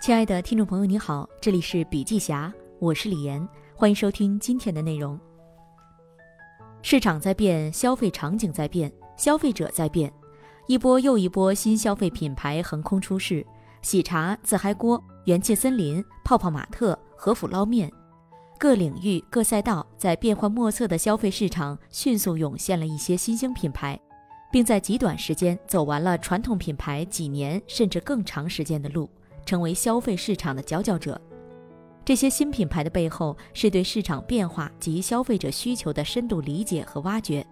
[0.00, 3.46] 亲爱的听众朋友，你好，这里是笔记侠，我是李岩，
[3.76, 5.20] 欢迎收听今天的内容。
[6.80, 10.10] 市场在变，消费场景在变，消费者在变，
[10.66, 13.46] 一波又一波新消费品牌横空出世，
[13.82, 17.92] 喜茶、自嗨锅、元气森林、泡泡玛特、和府捞面，
[18.58, 24.00] 各领域各赛道在变幻莫测的消费市场迅速涌现了一些新兴品牌，
[24.50, 29.06] 并在极短时间走完了传统品牌几年甚至更长时间的路，
[29.44, 31.20] 成为消费市场的佼佼者。
[32.04, 37.46] 这些新品牌的背后是对市场变化及消费者需求的深度理解和挖掘。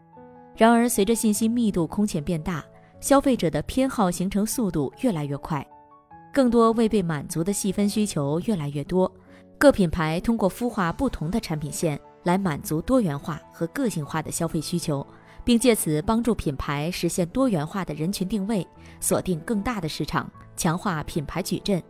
[0.57, 2.65] 然而，随着信息密度空前变大，
[3.01, 5.65] 消费者的偏好形成速度越来越快，
[6.33, 9.11] 更多未被满足的细分需求越来越多。
[9.57, 15.07] 各品牌通过孵化不同的产品线来满足多元化和个性化的消费需求，
[15.45, 18.67] 并借此帮助品牌实现多元化的人群定位，
[18.99, 21.83] 锁定更大的市场，强化品牌矩阵。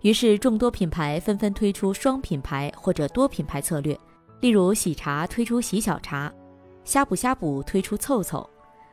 [0.00, 3.96] 于是，众多品牌纷纷推出双品牌或者多品牌策略，
[4.40, 6.32] 例如喜茶推出喜小茶，
[6.84, 8.48] 呷哺呷哺推出凑凑，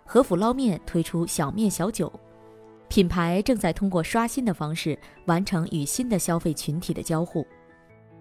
[0.05, 2.11] 和府捞面推出小面小酒。
[2.87, 7.45] 品牌正在通过刷新的方式完成与新的消费群体的交互。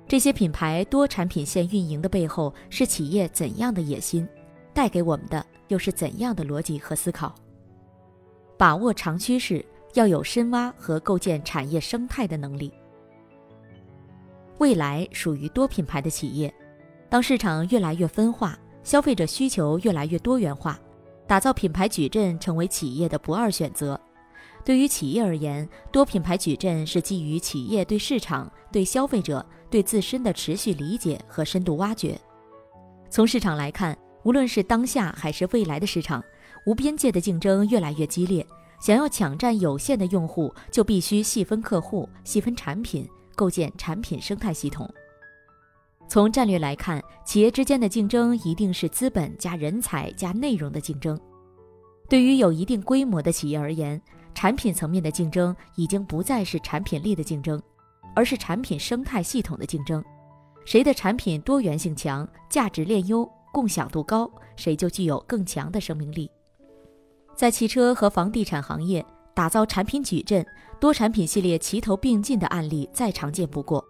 [0.09, 4.27] 这些品牌多产品线运营的背后是企业怎样的野心？
[4.73, 7.35] 带给我们的又是怎样的逻辑和思考？
[8.57, 12.73] 把握长趋势，要有深挖和构建产业生态的能力。
[14.59, 16.53] 未来属于多品牌的企业。
[17.09, 20.79] 当市场越来越分化，消费者需求越来越多元化，
[21.27, 24.01] 打造品牌矩阵成为企业的不二选择。
[24.65, 32.17] 对于企业而言，多品牌矩阵是基于企业对市场、对消费者、对自身的持续理解和深度挖掘。
[33.09, 36.23] 从市场来看，无论是当下还是未来的市场，
[36.67, 38.47] 无边界的竞争越来越激烈。
[38.81, 43.09] 想要抢占有限的用户，就必须细分客户、细分产品。
[43.37, 44.87] 构建产品生态系统。
[46.07, 51.19] 从战略来看，企业之间的竞争一定是资本加人才加内容的竞争。
[52.07, 53.99] 对于有一定规模的企业而言，
[54.35, 57.59] 产品层面的竞争已经不再是产品力的竞争，
[58.15, 60.05] 而是产品生态系统的竞争。
[60.67, 66.31] 谁的产品多元性强、价值链优、共享度高，谁就具有更强的生命力。
[67.41, 69.03] 在汽车和房地产行业。
[69.33, 70.45] 打造产品矩阵、
[70.79, 73.83] 多产品系列齐头并进的案例再常见不过。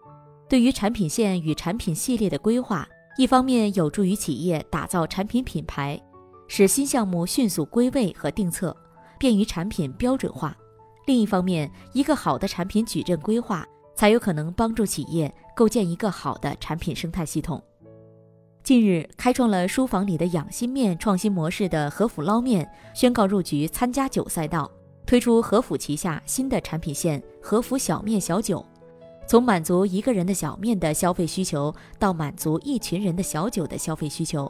[0.49, 6.01] 对于产品线与产品系列的规划，一方面有助于企业打造产品品牌，
[6.47, 8.77] 使新项目迅速归位和定策，
[9.19, 10.53] 便于产品标准化；
[11.05, 17.61] 另一方面，一个好的产品矩阵规划，才有可能帮助企业构建一个好的产品生态系统。
[18.63, 24.71] 近日，开创了书房里的养心面创新模式的和府捞面宣告入局参加酒赛道。
[25.07, 28.65] 推出和府旗下新的产品线和府小面小酒，
[29.27, 34.49] 从满足一个人的小面的消费需求到满足一群人的小酒的消费需求，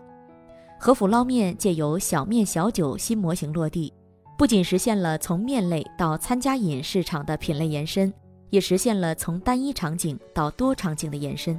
[0.79, 3.91] 和府捞面借由小面小酒新模型落地，
[4.37, 8.13] 不仅实现了从面类到餐加饮市场的品类延伸，
[8.51, 11.59] 也实现了从单一场景到多场景的延伸。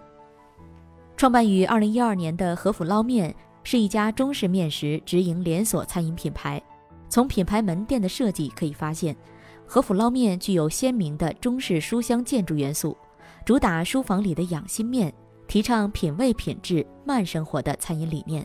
[1.22, 6.60] 创办于二零一二年的和府捞面是一家中式面食直营连锁餐饮品牌。
[7.10, 9.16] 从品牌门店的设计可以发现，
[9.68, 12.98] 和府捞面具有鲜明的中式书香建筑元素，
[13.46, 15.14] 主打书房里的养心面，
[15.48, 18.44] 提倡品味品质慢生活的餐饮理念。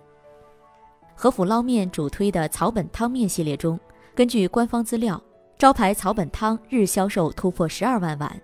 [1.15, 3.81] 和府捞面主推的草本汤面系列中，
[4.15, 5.19] 根据官方资料，
[5.57, 8.39] 招牌草本汤日销售突破十二万碗。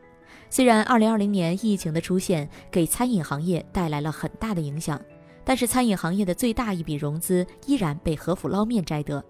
[0.54, 5.00] 虽然二零二零年疫情的出现给餐饮行业带来了很大的影响，
[5.44, 9.24] 但是餐饮行业的最大一笔融资依然被和府捞面摘得。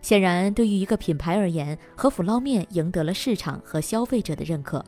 [0.00, 4.82] 显然，对于一个品牌而言，和府捞面赢得了市场和消费者的认可。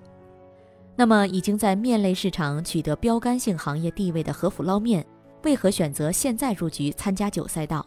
[0.96, 5.04] 那么，已经在面类市场取得标杆性行业地位的和府捞面，
[5.42, 7.86] 为何选择现在入局参加酒赛道？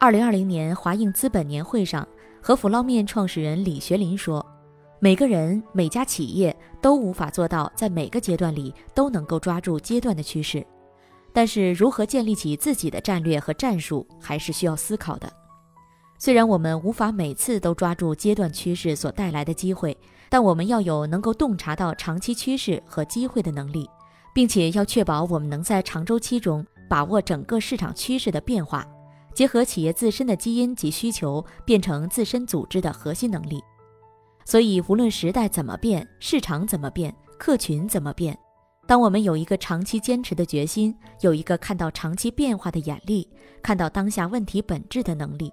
[0.00, 2.04] 二零二零年华映资本年会上，
[2.42, 4.44] 和府捞面创始人李学林说
[5.02, 10.64] ：“每个人、每家企业都无法做到在每个阶段里都能够抓住阶段的趋势，
[11.32, 15.32] 但是如何建立起自己的战略和战术，还是需要思考的。”
[16.20, 19.96] 虽然我们无法每次都抓住阶段趋势所带来的机会，
[20.28, 23.88] 但我们要有能够洞察到长期趋势和机会的能力，
[24.34, 28.86] 并且要确保我们能在长周期中把握整个市场趋势的变化，
[29.32, 33.62] 结合企业自身的基因及需求，变成自身组织的核心能力。
[34.44, 38.36] 所以，无论时代怎么变，市场怎么变，客群怎么变，
[38.86, 43.28] 当我们有一个长期坚持的决心，有一个看到长期变化的眼力，
[43.62, 45.52] 看到当下问题本质的能力。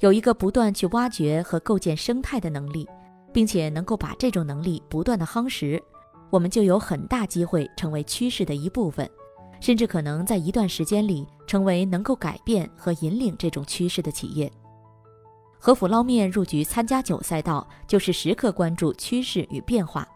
[0.00, 2.88] 有一个不断去挖掘和构建生态的能力，
[3.32, 5.82] 并且能够把这种能力不断的夯实，
[6.30, 9.08] 我们就有很大机会成为趋势的一部分，
[9.60, 14.50] 甚至可能在一段时间里成为能够改变和引领这种趋势的企业。
[15.64, 20.06] 和府捞面入局参加酒赛道，就是时刻关注趋势与变化，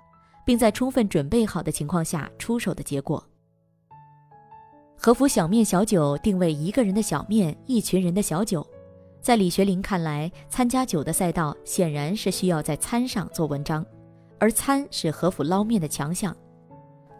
[0.44, 3.24] 并在充分准备好的情况下出手的结果。
[4.94, 8.62] 和府小面小酒定位一个人的小面，一群人的小酒。
[9.22, 13.82] 在李学林看来，参加酒的赛道显然是需要在餐上做文章，
[14.38, 16.36] 而餐是和府捞面的强项。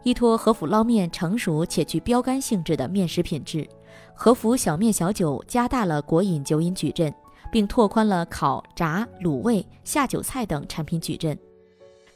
[0.03, 3.67] 依托和府捞面成熟且具标杆性质的面食品质，
[4.13, 7.11] 和府小面小酒加大了国饮酒饮矩阵。
[7.51, 11.39] 并拓宽了烤、炸、卤味、下酒菜等产品矩阵。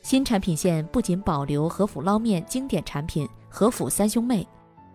[0.03, 4.47] 新产品线不仅保留和府捞面经典产品和府三兄妹，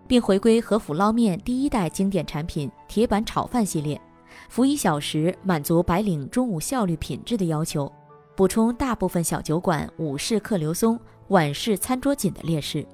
[0.07, 3.99] 并回归和府捞面第一代经典产品铁板炒饭系列，
[4.49, 7.91] 服一小时满足白领中午效率品质的要求，
[8.35, 10.99] 补充大部分小酒馆午市客流松、
[11.29, 12.85] 晚市餐桌紧的劣势。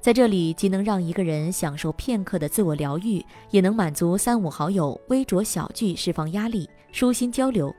[0.00, 7.74] 在这里，既能让一个人享受片刻的自我疗愈，也能满足三五好友微酌小聚、释放压力、舒心交流。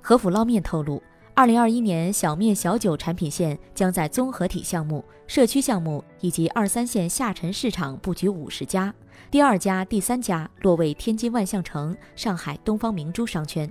[0.00, 1.02] 和府捞面透露，
[1.34, 8.94] 二零二一年小面小酒产品线将在综合体项目、社区项目以及二三线下沉市场布局五十家，
[9.30, 13.70] 第二家、第三家落位天津万象城、上海东方明珠商圈。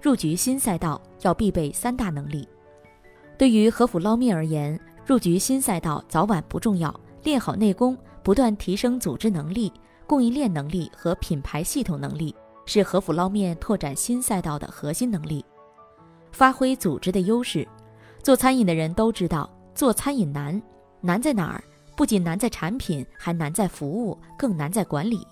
[0.00, 2.48] 入局新赛道要必备三大能力。
[3.36, 4.78] 对于和府捞面而言，
[5.10, 9.72] 入局新赛道早晚不重要，练好内功，不断提升组织能力、
[10.06, 12.32] 供应链能力和品牌系统能力，
[12.64, 15.44] 是和府捞面拓展新赛道的核心能力。
[16.30, 17.66] 发挥组织的优势，
[18.22, 20.62] 做餐饮的人都知道，做餐饮难，
[21.00, 21.64] 难在哪儿？
[21.96, 25.26] 不仅难在产品，还难在服务，更难在管理。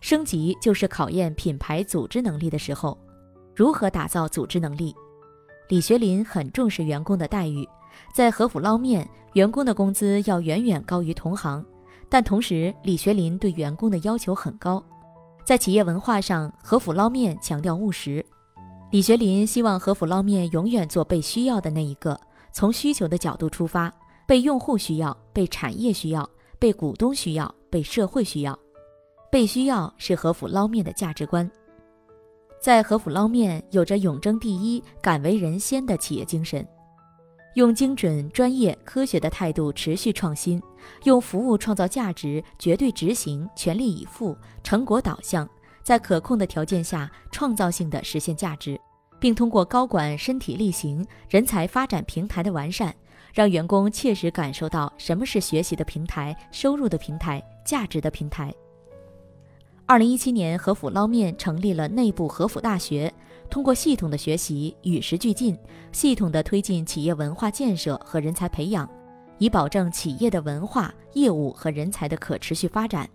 [0.00, 2.98] 升级就是考验品牌组织能力的时候。
[3.56, 4.94] 如何打造组织能力？
[5.70, 7.66] 李学林很重视员工的待遇。
[8.12, 11.64] 在和府捞面，员工的工资要远远高于同行，
[12.08, 14.82] 但同时李学林对员工的要求很高。
[15.44, 18.24] 在企业文化上，和府捞面强调务实。
[18.90, 22.18] 李学林希望和府捞面永远做被需要的那一个，
[22.52, 23.92] 从需求的角度出发，
[24.26, 26.28] 被用户需要，被产业需要，
[26.58, 28.58] 被股东需要，被社会需要。
[29.30, 31.48] 被需要是和府捞面的价值观。
[32.60, 36.66] 在和府捞面，有着永争第一、敢为人先的企业精神。
[37.54, 40.62] 用精准、专业、科学的态度持续创新，
[41.02, 45.48] 用服务创造价值，绝对执行，全力以赴，成果导向，
[45.82, 48.80] 在可控的条件下创造性的实现价值，
[49.18, 52.94] 并通过高管身体力行、人才发展平台的完善，
[53.34, 58.54] 让员工切实感受到什么是学习的平台、收入的平台、价值的平台。
[59.86, 63.12] 二零一七年，和府捞面成立了内部和府大学。
[63.50, 65.58] 通过系统的学习，与时俱进，
[65.90, 68.88] 系统的推进企业文化建设和人才培养，
[69.38, 73.08] 以保证企业的文化、业务和人才的可持续发展。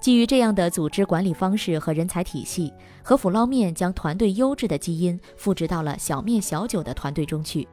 [0.00, 2.72] 基于这样的组织管理方式和人才体系，
[3.02, 7.66] 和府捞面将团队优质的基因复制到了小面小酒的团队中去，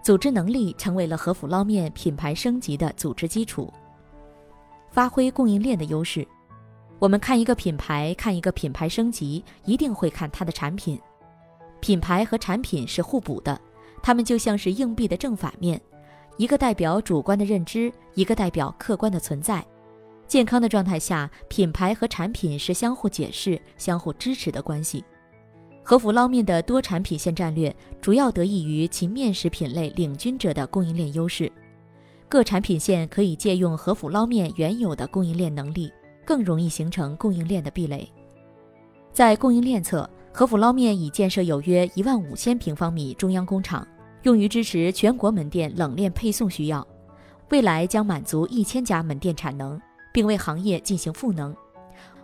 [0.00, 3.72] 组织能力成为了和府捞面品牌升级的组织基础。
[4.92, 6.24] 发挥供应链的优势。
[6.98, 10.98] 我们看一个品牌，看一个品牌升级，一定会看它的产品。
[11.80, 13.60] 品牌和产品是互补的，
[14.02, 15.80] 它们就像是硬币的正反面，
[16.38, 19.64] 一个代表主观的认知，一个代表客观的存在。
[20.26, 25.04] 健康的状态下，品牌和产品是相互解释、相互支持的关系。
[25.82, 31.52] 和府捞面的多产品线战略，主要得益于其面食品类领军者的供应链优势。
[32.26, 35.92] 各产品线可以借用和府捞面原有的供应链能力。
[36.26, 38.08] 更容易形成供应链的壁垒。
[39.12, 43.86] 在供应链侧，和府捞面已建设有约一万五千平方米中央工厂，
[44.22, 46.86] 用于支持全国门店冷链配送需要。
[47.50, 49.80] 未来将满足一千家门店产能，
[50.12, 51.54] 并为行业进行赋能。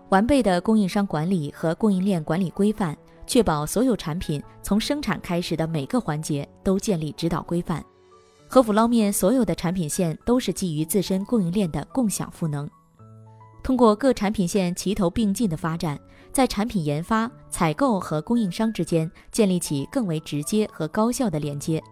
[0.08, 7.84] 完备的供应商管理和供应链管理规范，确保所有产品从生产开始的每个环节都建立指导规范。
[8.48, 12.68] 和府捞面所有的产品线都是基于自身供应链的共享赋能。
[13.62, 15.98] 通过各产品线齐头并进的发展，
[16.32, 21.82] 在产品研发、采购和供应商之间建立起更为直接和高效的连接，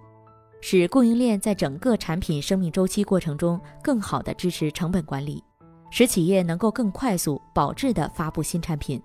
[0.61, 5.43] 使供应链在整个产品生命周期过程中更好地支持成本管理，
[5.91, 9.01] 使企业能够更快速、保质地发布新产品，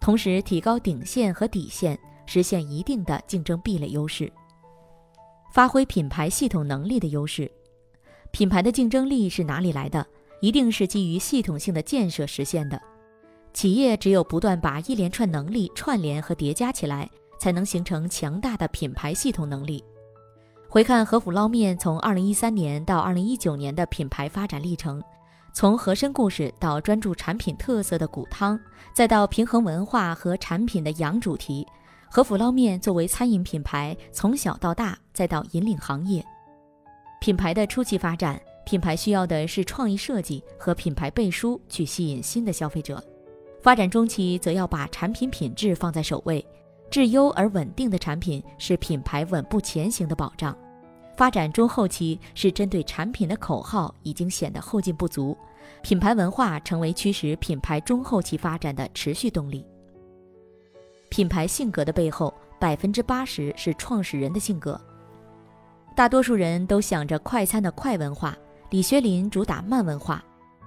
[0.00, 4.30] 同时提高顶线和底线，实现一定的竞争壁垒优势，
[5.52, 7.50] 发挥品牌系统能力的优势。
[8.30, 10.06] 品牌的竞争力是哪里来的？
[10.40, 12.80] 一定是基于系统性的建设实现的。
[13.52, 17.08] 企业只有不断把一连串能力串联和叠加起来，
[17.40, 19.82] 才能形成强大的品牌系统能力。
[20.68, 25.02] 回看和府捞面从2013年到2019年的品牌发展历程，
[25.52, 28.60] 从和珅故事到专注产品特色的骨汤，
[28.94, 31.66] 再到平衡文化和产品的洋主题，
[32.10, 36.22] 和府捞面作为餐饮品牌从小到大，再到引领行业。
[37.18, 42.98] 品牌的初期发展，品牌需要的是创意设计和品牌背书去吸引新的消费者；
[43.62, 46.46] 发展中期则要把产品品质放在首位。
[46.90, 50.54] 质优而稳定的产品是品牌稳步前行的保障。
[51.16, 55.34] 发展中后期是针对产品的口号已经显得后劲不足，
[55.80, 59.64] 品牌文化成为驱使品牌中后期发展的持续动力。
[61.08, 64.78] 品牌性格的背后，百分之八十是创始人的性格。
[65.96, 68.36] 大多数人都想着快餐的快文化，
[68.70, 70.22] 李学林主打慢文化。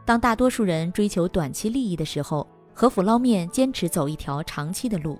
[0.05, 5.19] 当大多数人追求短期利益的时候，和府捞面坚持走一条长期的路。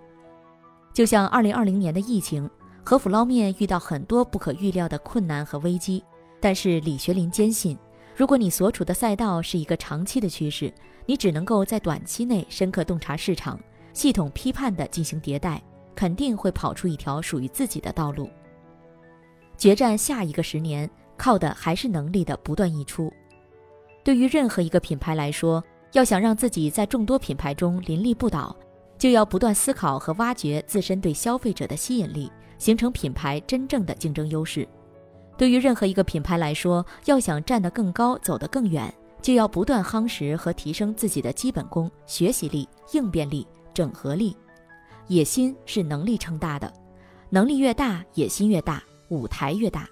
[0.92, 2.50] 就像二零二零年的疫情，
[2.84, 6.04] 和府捞面遇到很多不可预料的困难和危机，
[6.40, 7.78] 但是李学林坚信，
[8.16, 10.74] 如果你所处的赛道是一个长期的趋势，
[11.06, 13.60] 你只能够在短期内深刻洞察市场，
[13.94, 15.62] 系统批判的进行迭代，
[15.94, 18.28] 肯定会跑出一条属于自己的道路。
[19.56, 20.90] 决战下一个十年，
[21.22, 23.14] 靠的还是能力的不断溢出。
[24.04, 28.56] 对于任何一个品牌来说，要想让自己在众多品牌中林立不倒。
[28.98, 34.68] 就要不断思考和挖掘自身对消费者的吸引力，形成品牌真正的竞争优势。
[35.38, 44.36] 对于任何一个品牌来说，要想站得更高、走得更远，就要不断夯实和提升自己的基本功、学习力、应变力、整合力。
[45.08, 46.72] 野心是能力撑大的，
[47.30, 49.88] 能力越大，野心越大，舞台越大。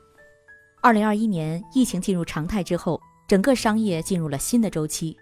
[0.81, 5.17] 二零二一年疫情进入常态之后，整个商业进入了新的周期。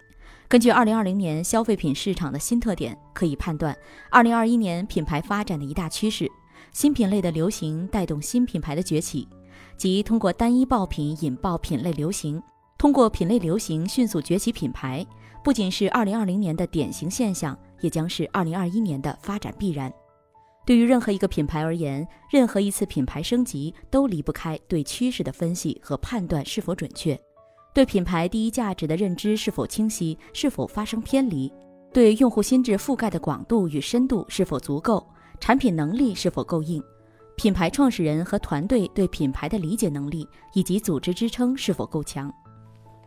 [0.46, 3.76] 根据二零二零年消费品市场的新特点，可以判断
[4.08, 6.30] 二零二一年品牌发展的一大趋势：
[6.72, 9.28] 新品类的流行带动新品牌的崛起，
[9.76, 12.40] 即通过单一爆品引爆品类流行，
[12.78, 15.04] 通过品类流行迅速崛起品牌。
[15.42, 19.92] 不仅是二零二零年的典型现象，也将是二零二一年的发展必然。
[20.68, 27.18] 对于任何一个品牌而言，任何一次品牌升级都离不开对趋势的分析和判断是否准确。
[27.72, 31.50] 对品牌第一价值的认知是否清晰，是否发生偏离？
[31.90, 35.02] 对用户心智覆盖的广度与深度是否足够？
[35.40, 36.84] 产品能力是否够硬？
[37.34, 42.30] 品牌创始人和团队对品牌的理解能力以及组织支撑是否够强？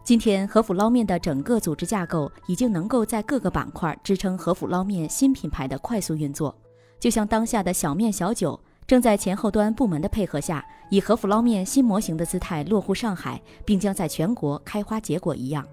[0.04, 6.58] 今天，和府捞面的整个组织架构已经能够在各个板块支撑和府捞面新品牌的快速运作，
[7.02, 8.58] 就像当下的小面小酒。
[8.88, 15.66] 正在前后端部门的配合下，以和府捞面新模型的姿态落户上海，并将在全国开花结果一样。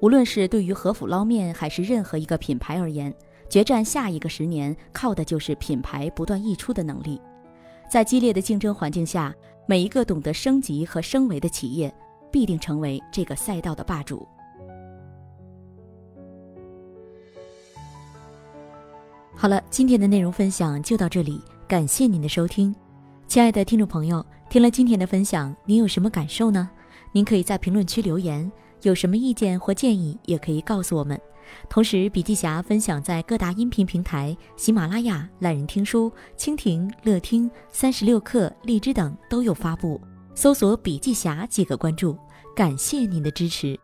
[0.00, 3.14] 无论是对于和府捞面，还是任何一个品牌而言，
[3.48, 7.18] 决战下一个十年，靠的就是品牌不断溢出的能力。
[7.90, 9.34] 在激烈的竞争环境下，
[9.66, 11.90] 每一个懂得升级和升维的企业，
[12.30, 14.28] 必定成为这个赛道的霸主。
[19.38, 21.42] 好了，今天的内容分享就到这里。
[21.68, 22.74] 感谢您的收听，
[23.28, 26.70] 亲爱的听众朋友，听了今天的分享，您有什么感受呢？
[27.12, 28.50] 您可以在评论区留言，
[28.80, 31.20] 有什么意见或建议也可以告诉我们。
[31.68, 40.00] 同时，笔记侠分享在各大音频平台、喜马拉雅、懒人听书、蜻蜓、乐听、三十六课、荔枝等都有发布，
[40.34, 42.16] 搜索“笔记侠”即可关注。
[42.54, 43.78] 感谢您的支持。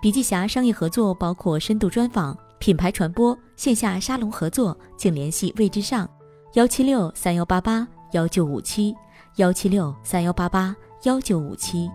[0.00, 6.08] 笔记侠商业合作包括深度专访、品牌传播、线下沙龙合作，请联系魏之上。
[6.54, 8.94] 幺七六三幺八八幺九五七，
[9.36, 11.90] 幺七六三幺八八幺九五七。